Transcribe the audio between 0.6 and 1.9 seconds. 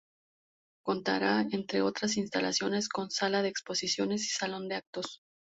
Contará, entre